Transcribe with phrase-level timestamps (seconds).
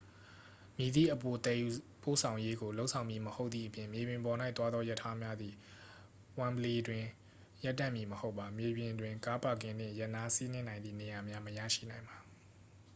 [0.77, 1.69] မည်သည့်အပိုသယ်ယူ
[2.03, 5.53] ပို့ဆောင်ရေးကို လုပ်ဆောင်မည်မဟုတ်သည့်အပြင် မြေပြင်ပေါ်၌သွားသောရထားများသည်
[6.39, 7.05] wembley တွင်
[7.63, 12.17] ရပ်တန့်မည်မဟုတ်ပါ မြေပြင်တွင် ကားပါကင်နှင့် ရပ်နားစီးနင်းနိုင်သည့်နေရာများ မရရှိနိုင်ပါ